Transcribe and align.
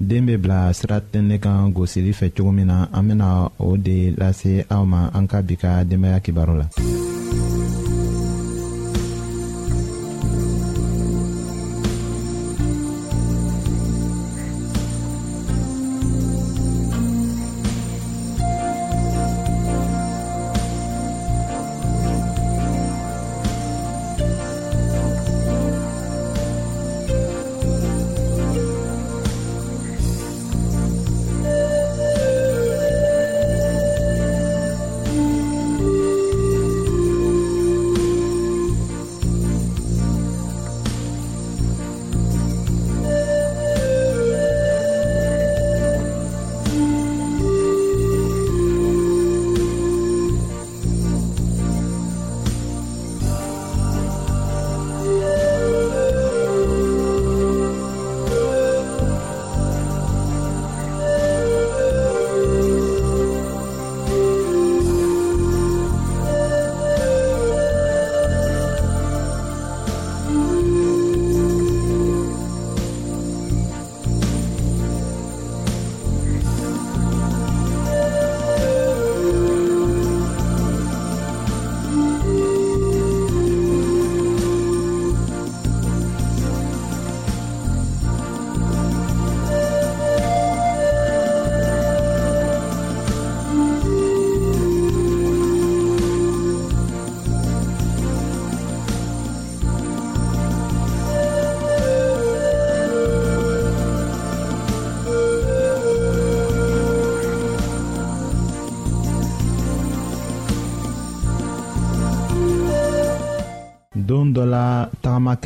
Denmbe 0.00 0.38
bla 0.38 0.72
strattennnekan 0.72 1.70
go 1.74 1.86
se 1.86 2.00
liètou 2.04 2.50
mina 2.52 2.76
amena 2.98 3.28
o 3.68 3.76
de 3.76 3.98
lasse 4.20 4.52
ama 4.74 5.00
anka 5.18 5.38
bika 5.48 5.70
demaya 5.88 6.18
kibarola. 6.24 6.66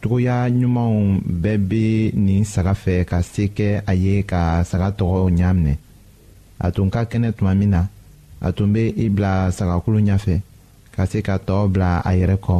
togoya 0.00 0.38
ɲumanw 0.48 0.96
bɛɛ 1.42 1.56
be 1.68 1.84
nin 2.24 2.44
saga 2.52 2.74
fɛ 2.82 2.94
ka 3.10 3.18
se 3.22 3.44
kɛ 3.56 3.68
a 3.90 3.92
ye 4.04 4.16
ka 4.30 4.40
saga 4.64 4.88
tɔgɔ 4.98 5.16
ɲaminɛ 5.38 5.74
a 6.64 6.66
tun 6.74 6.90
ka 6.90 7.00
kɛnɛ 7.10 7.28
tuma 7.36 7.54
min 7.56 7.70
na 7.70 7.80
a 8.40 8.48
tun 8.52 8.72
be 8.74 8.82
i 9.04 9.08
bila 9.14 9.50
sagakulu 9.56 9.98
ɲafɛ 10.08 10.34
ka 10.94 11.04
se 11.06 11.18
ka 11.22 11.34
tɔɔ 11.46 11.62
bila 11.72 11.90
a 12.08 12.12
yɛrɛ 12.20 12.36
kɔ 12.46 12.56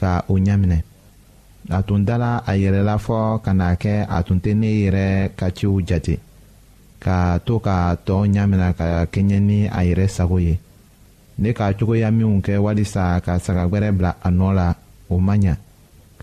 ka 0.00 0.24
o 0.28 0.34
ɲaminɛ 0.46 0.78
a 1.76 1.78
tun 1.86 2.04
dala 2.08 2.30
a 2.50 2.52
yɛrɛ 2.56 2.80
la 2.88 2.96
fɔɔ 2.96 3.40
ka 3.44 3.52
n'a 3.52 3.76
kɛ 3.82 3.92
a 4.16 4.18
tun 4.26 4.40
tɛ 4.40 4.50
ne 4.56 4.68
yɛrɛ 4.88 5.30
ka 5.38 5.46
ciw 5.58 5.74
jate 5.88 6.14
ka 7.04 7.16
to 7.46 7.60
ka 7.60 7.96
tɔɔ 8.06 8.22
ɲamina 8.34 8.72
ka 8.78 9.04
kɛɲɛ 9.12 9.38
ni 9.48 9.58
a 9.78 9.80
yɛrɛ 9.88 10.06
sago 10.08 10.38
ye 10.38 10.58
ne 11.38 11.52
ka 11.52 11.72
cogoya 11.76 12.10
minw 12.10 12.40
kɛ 12.40 12.56
walisa 12.64 13.20
ka 13.22 13.36
sagagwɛrɛ 13.44 13.88
bila 13.96 14.10
a 14.24 14.30
nɔ 14.30 14.54
la 14.54 14.68
o 15.10 15.18
ma 15.20 15.36
ɲa 15.36 15.54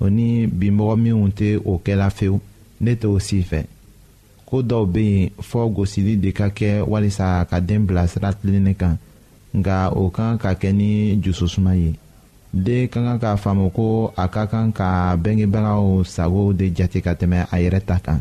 o 0.00 0.06
ni 0.10 0.46
binbɔgɔ 0.46 0.94
minw 0.96 1.28
tɛ 1.38 1.48
o 1.64 1.78
kɛla 1.84 2.08
fewu 2.10 2.40
ne 2.80 2.94
t'o 2.96 3.18
si 3.18 3.42
fɛ 3.42 3.62
ko 4.46 4.62
dɔw 4.62 4.84
bɛ 4.86 5.00
yen 5.00 5.30
fɔ 5.40 5.72
gosili 5.74 6.16
de 6.16 6.32
ka 6.32 6.48
kɛ 6.50 6.82
walisa 6.86 7.40
a 7.40 7.44
ka 7.44 7.60
den 7.60 7.86
bila 7.86 8.06
sira 8.06 8.32
tilenni 8.34 8.74
kan 8.74 8.96
nka 9.54 9.92
o 9.94 10.10
kan 10.10 10.38
ka 10.38 10.54
kɛ 10.54 10.72
ni 10.74 11.16
jususuma 11.22 11.76
ye 11.76 11.94
den 12.52 12.88
ka 12.88 13.00
kan 13.00 13.18
k'a 13.18 13.36
faamu 13.36 13.70
ko 13.74 14.12
a 14.16 14.28
ka 14.28 14.46
kan 14.46 14.72
ka 14.72 15.16
bangebagaw 15.16 16.04
sago 16.06 16.52
de 16.52 16.70
jate 16.74 17.00
ka 17.02 17.14
tɛmɛ 17.14 17.46
a 17.50 17.56
yɛrɛ 17.58 17.80
ta 17.86 17.98
kan 17.98 18.20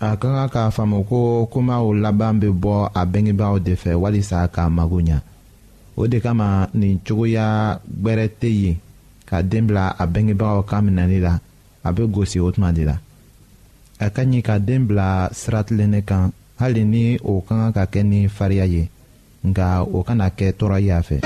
a 0.00 0.16
ka 0.16 0.28
kan 0.32 0.48
k'a 0.48 0.70
faamu 0.72 1.04
ko 1.08 1.46
komaw 1.46 1.84
laban 1.92 2.40
bɛ 2.40 2.48
bɔ 2.56 2.90
a 2.94 3.04
bangebagaw 3.06 3.58
de 3.60 3.74
fɛ 3.76 3.92
walisa 3.94 4.48
k'a 4.48 4.68
mago 4.72 5.00
ɲɛ 5.00 5.20
o 5.96 6.06
de 6.08 6.20
kama 6.20 6.68
nin 6.74 7.00
cogoya 7.04 7.80
gbɛrɛ 7.86 8.28
tɛ 8.40 8.48
yen 8.48 8.76
ka 9.26 9.42
dembla 9.42 9.90
a 9.98 10.06
bengi 10.06 10.34
ba 10.38 10.54
wakamina 10.56 11.04
li 11.10 11.18
la, 11.26 11.34
a 11.86 11.88
be 11.92 12.02
gosi 12.14 12.38
otman 12.40 12.72
li 12.78 12.84
la. 12.90 12.96
A 14.04 14.06
kanyi 14.14 14.40
ka 14.46 14.56
dembla 14.62 15.30
srat 15.34 15.70
lene 15.78 16.00
kan, 16.08 16.30
halini 16.62 17.18
wakana 17.24 17.72
kaken 17.74 18.06
ni 18.10 18.20
fari 18.30 18.60
a 18.64 18.66
ye, 18.66 18.82
nga 19.48 19.66
wakana 19.82 20.30
ke 20.30 20.46
tora 20.58 20.78
ya 20.80 21.02
fe. 21.02 21.18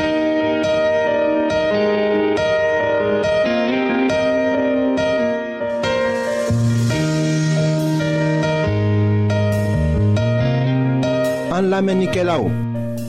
An 11.60 11.68
lamen 11.70 11.98
ni 12.00 12.08
ke 12.08 12.24
la 12.24 12.40
ou, 12.40 12.48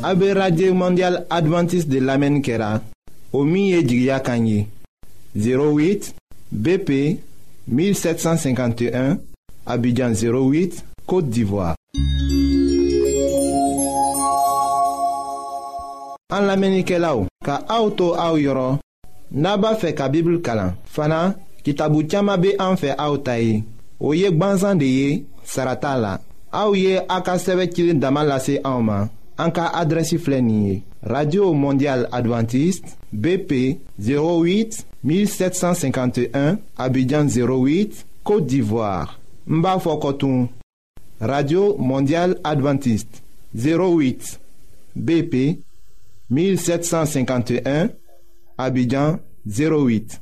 a 0.04 0.12
be 0.20 0.34
radye 0.36 0.74
mondial 0.76 1.24
Adventist 1.32 1.88
de 1.88 2.04
lamen 2.04 2.44
ke 2.44 2.60
la, 2.60 2.72
ou 3.32 3.48
miye 3.48 3.80
di 3.88 4.04
ya 4.10 4.20
kanyi, 4.20 4.68
08 5.36 6.14
BP 6.52 7.20
1751 7.68 9.18
Abidjan 9.66 10.12
08 10.12 10.84
Côte 11.06 11.30
d'Ivoire 11.30 11.76
En 16.34 16.40
l'amenike 16.40 16.90
la 16.98 17.16
ou 17.16 17.28
Ka 17.44 17.60
auto 17.80 18.14
a 18.20 18.32
yoron 18.40 18.78
Naba 19.32 19.74
fe 19.80 19.94
ka 19.96 20.08
bibl 20.12 20.40
kalan 20.44 20.76
Fana 20.86 21.34
kitabu 21.64 22.04
tiyama 22.08 22.38
be 22.38 22.56
an 22.60 22.76
fe 22.78 22.92
a 22.98 23.08
Oye 24.00 24.32
gbanzan 24.32 24.78
de 24.80 24.86
ye 24.86 25.26
sarata 25.46 25.96
la 25.98 26.20
a 26.52 26.68
ye 26.76 27.00
a 27.08 27.22
ka 27.22 27.38
sɛbɛ 27.38 27.72
cilin 27.74 28.00
dama 28.00 28.24
lase 28.24 28.60
anw 28.64 28.82
ma 28.84 29.08
En 29.44 29.50
cas 29.50 29.72
radio 31.02 31.52
mondial 31.54 32.08
adventiste 32.12 32.86
bp 33.12 33.80
08 34.00 34.86
1751 35.04 36.60
abidjan 36.78 37.26
08 37.26 38.06
côte 38.24 38.46
d'ivoire 38.46 39.18
Mbafo 39.48 39.98
b'a 39.98 40.48
radio 41.26 41.76
mondial 41.80 42.40
adventiste 42.44 43.24
08 43.56 44.40
bp 44.96 45.58
1751 46.30 47.90
abidjan 48.60 49.18
08 49.48 50.22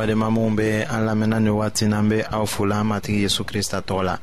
badenma 0.00 0.30
minw 0.30 0.56
be 0.56 0.68
an 0.88 1.04
lamɛnna 1.06 1.38
ni 1.44 1.50
waati 1.60 1.84
n'an 1.90 2.08
be 2.10 2.18
aw 2.36 2.44
fola 2.54 2.76
an 2.80 2.86
matigi 2.90 3.22
yezu 3.24 3.42
krista 3.48 3.78
tɔgɔ 3.88 4.02
la 4.08 4.14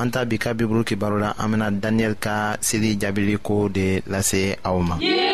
an 0.00 0.08
ta 0.12 0.20
bi 0.28 0.36
ka 0.42 0.50
bibulu 0.58 0.82
kibaru 0.88 1.16
la 1.24 1.30
an 1.42 1.50
bena 1.52 1.68
daniyɛli 1.82 2.18
ka 2.24 2.36
seli 2.68 2.90
jaabili 3.02 3.36
ko 3.46 3.68
de 3.76 4.02
lase 4.12 4.42
aw 4.68 4.78
ma 4.88 4.96
yeah! 5.00 5.33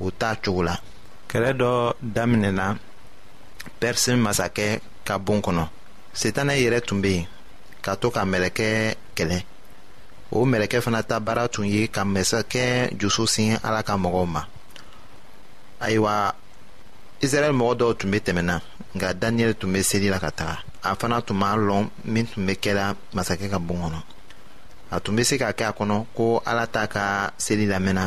Wou 0.00 0.10
ta 0.10 0.34
chugou 0.42 0.62
la. 0.62 0.78
Kere 1.28 1.52
do 1.52 1.94
damine 2.02 2.50
nan, 2.52 2.78
Persen 3.78 4.16
masake 4.20 4.80
kaboun 5.04 5.40
kono. 5.42 5.68
Setan 6.12 6.48
e 6.50 6.56
yere 6.62 6.80
tumbe, 6.80 7.12
kato 7.84 8.10
ka 8.10 8.22
meleke 8.24 8.96
kele. 9.16 9.38
Ou 10.32 10.44
meleke 10.52 10.80
fana 10.84 11.02
ta 11.08 11.16
bara 11.26 11.44
tunye 11.54 11.82
ka 11.94 12.02
meseke 12.04 12.64
jousou 12.98 13.26
sin 13.34 13.52
ala 13.66 13.82
ka 13.82 13.94
mogou 13.96 14.24
ma. 14.34 14.42
Aywa, 15.86 16.34
Izerel 17.22 17.52
mogou 17.52 17.74
do 17.78 17.86
tumbe 17.98 18.18
teme 18.24 18.42
nan, 18.42 18.60
nga 18.96 19.08
Daniel 19.20 19.52
tumbe 19.60 19.80
seri 19.82 20.08
la 20.08 20.18
kata. 20.18 20.48
Afana 20.82 21.18
tumman 21.26 21.56
lon, 21.68 21.84
min 22.12 22.24
tumbe 22.32 22.54
kera 22.62 22.84
masake 23.16 23.46
kaboun 23.52 23.80
kono. 23.82 24.00
A 24.94 25.00
tumbe 25.04 25.22
se 25.24 25.36
kake 25.38 25.62
akono, 25.64 25.98
kou 26.16 26.32
ala 26.50 26.64
ta 26.74 26.82
ka 26.94 27.04
seri 27.44 27.64
la 27.66 27.78
mena, 27.86 28.06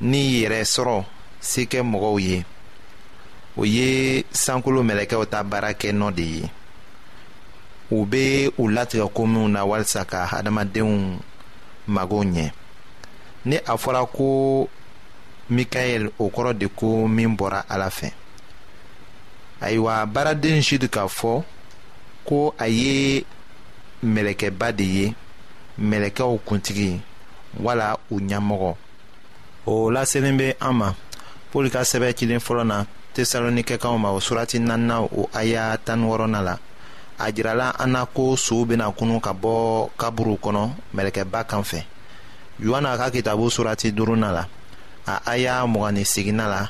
ni 0.00 0.18
yɛrɛ 0.42 0.60
sɔrɔ 0.72 0.98
se 1.40 1.60
kɛ 1.70 1.80
mɔgɔw 1.82 2.18
ye 2.20 2.44
o 3.56 3.64
ye 3.64 4.24
sankolo 4.32 4.82
mɛlɛkɛw 4.84 5.24
ta 5.30 5.42
baara 5.42 5.72
kɛ 5.72 5.92
nɔ 5.92 6.10
de 6.12 6.22
ye 6.24 6.50
u 7.90 8.04
bɛ 8.04 8.50
u 8.58 8.68
latigɛ 8.68 9.08
ko 9.14 9.26
minnu 9.26 9.48
na 9.48 9.64
walasa 9.64 10.04
ka 10.04 10.26
adamadenw 10.30 11.16
mago 11.86 12.24
ɲɛ 12.24 12.50
ni 13.46 13.56
a 13.56 13.76
fɔra 13.78 14.04
ko 14.12 14.68
mikaɛl 15.50 16.10
o 16.18 16.28
kɔrɔ 16.28 16.58
de 16.58 16.68
ko 16.68 17.06
min 17.08 17.34
bɔra 17.36 17.64
ala 17.68 17.86
fɛ 17.88 18.12
ayiwa 19.62 20.04
baaraden 20.12 20.60
jude 20.60 20.90
k'a 20.90 21.08
fɔ 21.08 21.42
ko 22.26 22.54
a 22.58 22.66
ye 22.68 23.24
mɛlɛkɛba 24.04 24.72
de 24.76 24.84
ye 24.84 25.14
mɛlɛkɛw 25.80 26.38
kuntigi 26.44 27.00
wala 27.58 27.98
u 28.10 28.18
ɲɛmɔgɔ 28.20 28.76
o 29.66 29.90
laselen 29.90 30.36
bɛ 30.38 30.54
an 30.66 30.74
ma 30.78 30.88
pɔli 31.50 31.68
ka 31.74 31.82
sɛbɛ 31.82 32.14
cilen 32.16 32.38
fɔlɔ 32.40 32.64
na 32.66 32.86
tesalonikɛkaw 33.14 33.94
ma 33.98 34.10
o 34.10 34.20
surati 34.20 34.58
naaninan 34.60 35.08
o 35.18 35.28
aya 35.34 35.76
tan 35.84 36.00
ni 36.00 36.38
la 36.44 36.58
a 37.18 37.32
jirala 37.32 37.72
an 37.78 37.92
na 37.92 38.04
ko 38.06 38.36
sow 38.36 38.64
bɛna 38.64 38.94
kunu 38.96 39.20
ka 39.20 39.32
bɔ 39.32 39.88
kaburu 39.98 40.38
kɔnɔ 40.42 40.64
mɛlɛkɛba 40.94 41.44
kan 41.48 41.62
fɛ 41.64 41.82
yohana 42.62 42.96
ka 42.96 43.10
kitabu 43.10 43.50
surati 43.50 43.90
duurunan 43.92 44.32
la 44.32 44.44
a 45.06 45.20
aya 45.32 45.66
mugan 45.66 45.92
ni 45.94 46.04
la 46.36 46.68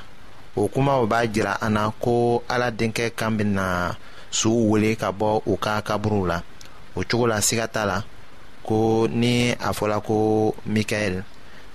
o 0.57 0.67
kumaw 0.69 1.07
b'a 1.07 1.27
jira 1.29 1.59
an 1.61 1.73
na 1.75 1.91
ko 2.01 2.43
ala 2.49 2.71
denkɛ 2.73 3.11
kan 3.15 3.37
bɛna 3.39 3.95
sow 4.31 4.51
wele 4.71 4.97
ka 4.97 5.13
bɔ 5.13 5.43
u 5.45 5.57
ka 5.59 5.81
kaburuw 5.83 6.27
la 6.27 6.43
o 6.97 7.01
cogo 7.05 7.27
la 7.29 7.37
siga 7.43 7.69
t'a 7.69 7.85
la 7.85 8.03
ko 8.65 9.07
ni 9.11 9.51
a 9.53 9.71
fɔla 9.77 10.01
ko 10.03 10.55
mikaɛli 10.67 11.23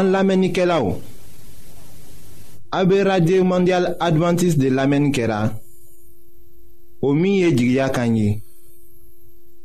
An 0.00 0.10
lamenike 0.12 0.64
la 0.64 0.78
ou? 0.80 0.94
A 2.76 2.84
be 2.88 3.02
radye 3.04 3.42
mondial 3.44 3.96
Adventist 4.00 4.56
de 4.56 4.68
lamenike 4.72 5.26
la 5.28 5.40
Ou 7.02 7.12
miye 7.14 7.50
jigya 7.56 7.90
kanyi 7.92 8.40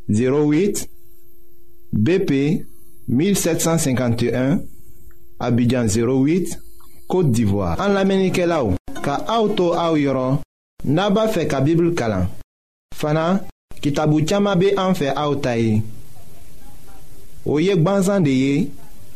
08 0.09 0.89
BP 1.93 2.31
1751 3.07 4.59
Abidjan 5.39 5.87
08 5.87 6.57
Kote 7.07 7.31
Divoa 7.31 7.77
An 7.83 7.95
lamenike 7.95 8.43
la 8.49 8.59
ou? 8.65 8.75
Ka 9.05 9.21
a 9.23 9.37
ou 9.39 9.53
tou 9.55 9.71
a 9.77 9.87
ou 9.93 9.99
yoron 10.01 10.41
Naba 10.89 11.29
fe 11.31 11.45
ka 11.47 11.61
bibl 11.63 11.93
kalan 11.97 12.27
Fana 12.97 13.29
ki 13.79 13.93
tabu 13.95 14.19
chama 14.27 14.57
be 14.59 14.73
an 14.75 14.97
fe 14.99 15.13
a 15.15 15.29
ou 15.31 15.39
tai 15.39 15.77
Ou 17.45 17.61
yek 17.63 17.79
banzan 17.87 18.27
de 18.27 18.35
ye 18.35 18.51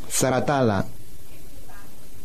Sarata 0.09 0.63
la 0.65 0.79